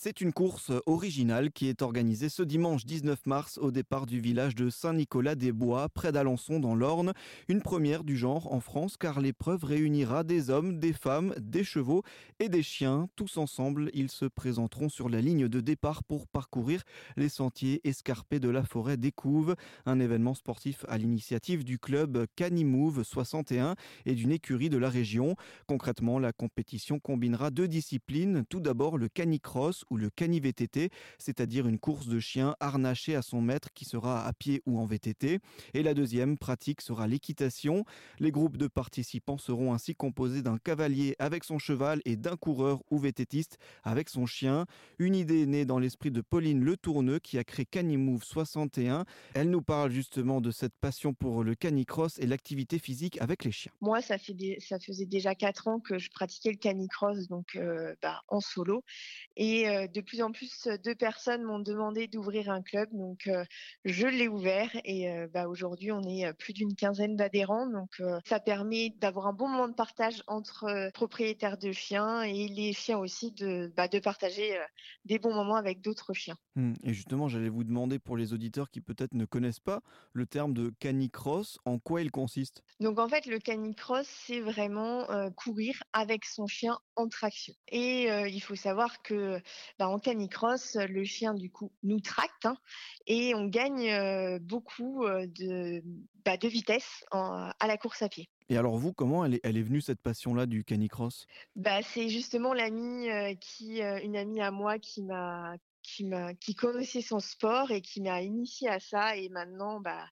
[0.00, 4.54] C'est une course originale qui est organisée ce dimanche 19 mars au départ du village
[4.54, 7.14] de Saint-Nicolas-des-Bois, près d'Alençon dans l'Orne.
[7.48, 12.04] Une première du genre en France car l'épreuve réunira des hommes, des femmes, des chevaux
[12.38, 13.08] et des chiens.
[13.16, 16.84] Tous ensemble, ils se présenteront sur la ligne de départ pour parcourir
[17.16, 19.56] les sentiers escarpés de la forêt des Couves.
[19.84, 23.74] Un événement sportif à l'initiative du club Canimove 61
[24.06, 25.34] et d'une écurie de la région.
[25.66, 28.44] Concrètement, la compétition combinera deux disciplines.
[28.48, 33.40] Tout d'abord le canicross ou le cani-VTT, c'est-à-dire une course de chien harnaché à son
[33.40, 35.40] maître qui sera à pied ou en VTT.
[35.74, 37.84] Et la deuxième pratique sera l'équitation.
[38.18, 42.82] Les groupes de participants seront ainsi composés d'un cavalier avec son cheval et d'un coureur
[42.90, 44.66] ou VTTiste avec son chien.
[44.98, 49.04] Une idée née dans l'esprit de Pauline Le Tourneux qui a créé Canimove 61.
[49.34, 53.52] Elle nous parle justement de cette passion pour le canicross et l'activité physique avec les
[53.52, 53.72] chiens.
[53.80, 58.40] Moi, ça, faisait déjà quatre ans que je pratiquais le canicross donc euh, bah, en
[58.40, 58.84] solo.
[59.36, 63.44] Et euh, de plus en plus de personnes m'ont demandé d'ouvrir un club, donc euh,
[63.84, 68.40] je l'ai ouvert et euh, bah, aujourd'hui on est plus d'une quinzaine d'adhérents, donc ça
[68.40, 73.32] permet d'avoir un bon moment de partage entre propriétaires de chiens et les chiens aussi
[73.32, 74.58] de, bah, de partager
[75.04, 76.36] des bons moments avec d'autres chiens.
[76.56, 76.74] Mmh.
[76.82, 79.80] Et justement, j'allais vous demander pour les auditeurs qui peut-être ne connaissent pas
[80.12, 82.62] le terme de canicross, en quoi il consiste?
[82.80, 87.54] Donc en fait, le canicross, c'est vraiment courir avec son chien en traction.
[87.68, 89.40] Et il faut savoir que
[89.78, 92.56] bah, en canicross, le chien du coup nous tracte hein,
[93.06, 95.82] et on gagne euh, beaucoup euh, de,
[96.24, 98.28] bah, de vitesse à la course à pied.
[98.48, 101.26] Et alors vous, comment elle est, elle est venue cette passion-là du canicross?
[101.56, 106.54] Bah, C'est justement l'amie euh, qui, une amie à moi qui m'a qui m'a qui
[106.54, 110.04] connaissait son sport et qui m'a initié à ça et maintenant bah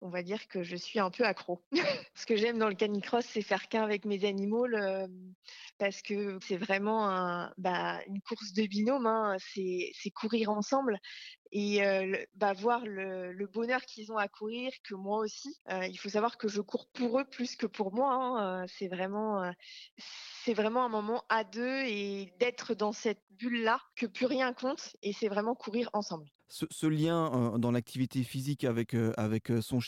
[0.00, 1.62] on va dire que je suis un peu accro.
[2.14, 4.66] Ce que j'aime dans le canicross, c'est faire qu'un avec mes animaux,
[5.78, 10.98] parce que c'est vraiment bah, une course de binôme, hein, c'est courir ensemble
[11.52, 15.56] et euh, bah, voir le, bonheur qu'ils ont à courir, que moi aussi.
[15.70, 18.12] Euh, il faut savoir que je cours pour eux plus que pour moi.
[18.12, 19.52] Hein, euh, c'est vraiment,
[20.44, 24.96] c'est vraiment un moment à deux et d'être dans cette bulle-là que plus rien compte
[25.02, 26.26] et c'est vraiment courir ensemble.
[26.48, 29.80] Ce, lien dans l'activité physique avec, avec son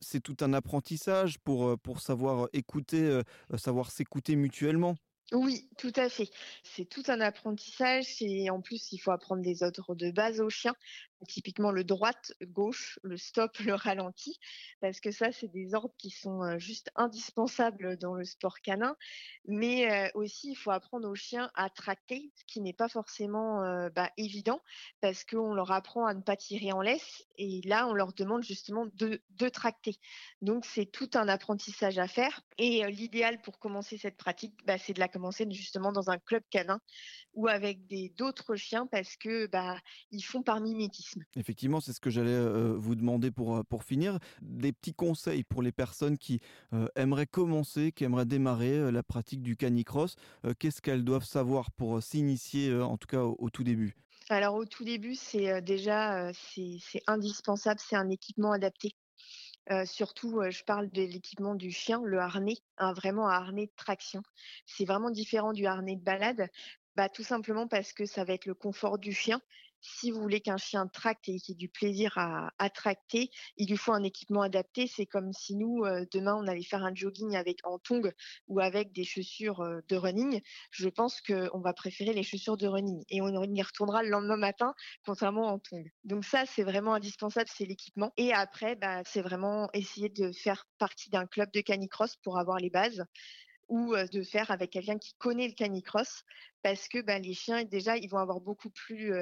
[0.00, 3.20] c'est tout un apprentissage pour, pour savoir écouter,
[3.56, 4.96] savoir s'écouter mutuellement.
[5.32, 6.28] Oui, tout à fait.
[6.64, 10.50] C'est tout un apprentissage et en plus, il faut apprendre des ordres de base au
[10.50, 10.74] chien,
[11.28, 14.40] typiquement le droite, gauche, le stop, le ralenti,
[14.80, 18.96] parce que ça, c'est des ordres qui sont euh, juste indispensables dans le sport canin.
[19.46, 23.62] Mais euh, aussi, il faut apprendre aux chiens à tracter, ce qui n'est pas forcément
[23.62, 24.60] euh, bah, évident,
[25.00, 28.42] parce qu'on leur apprend à ne pas tirer en laisse et là, on leur demande
[28.42, 29.96] justement de, de tracter.
[30.42, 32.42] Donc, c'est tout un apprentissage à faire.
[32.58, 35.08] Et l'idéal pour commencer cette pratique, bah, c'est de la
[35.50, 36.80] justement dans un club canin
[37.34, 39.76] ou avec des d'autres chiens parce que bah
[40.10, 41.22] ils font par mimétisme.
[41.36, 45.44] Effectivement, c'est ce que j'allais euh, vous demander pour euh, pour finir des petits conseils
[45.44, 46.40] pour les personnes qui
[46.72, 50.16] euh, aimeraient commencer, qui aimeraient démarrer la pratique du canicross.
[50.58, 53.94] Qu'est-ce qu'elles doivent savoir pour s'initier en tout cas au, tout début?
[54.28, 58.94] Alors au tout début, c'est déjà c'est indispensable, c'est un équipement adapté.
[59.86, 64.22] Surtout, je parle de l'équipement du chien, le harnais, un vraiment un harnais de traction.
[64.66, 66.48] C'est vraiment différent du harnais de balade,
[66.96, 69.40] bah, tout simplement parce que ça va être le confort du chien
[69.80, 73.76] si vous voulez qu'un chien tracte et qu'il ait du plaisir à, tracter, il lui
[73.76, 74.86] faut un équipement adapté.
[74.86, 78.12] C'est comme si nous, euh, demain, on allait faire un jogging avec en tongs
[78.48, 80.40] ou avec des chaussures euh, de running.
[80.70, 84.36] Je pense qu'on va préférer les chaussures de running et on y retournera le lendemain
[84.36, 84.74] matin,
[85.04, 85.84] contrairement en tongs.
[86.04, 88.12] Donc ça, c'est vraiment indispensable, c'est l'équipement.
[88.16, 92.58] Et après, bah, c'est vraiment essayer de faire partie d'un club de canicross pour avoir
[92.58, 93.04] les bases
[93.70, 96.24] ou de faire avec quelqu'un qui connaît le canicross
[96.62, 99.12] parce que ben, les chiens déjà ils vont avoir beaucoup plus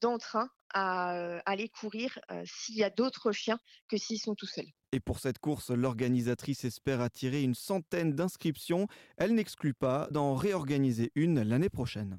[0.00, 4.72] d'entrain à aller courir s'il y a d'autres chiens que s'ils sont tout seuls.
[4.92, 8.88] Et pour cette course, l'organisatrice espère attirer une centaine d'inscriptions.
[9.18, 12.18] Elle n'exclut pas d'en réorganiser une l'année prochaine.